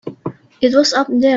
[0.61, 1.29] It was up there.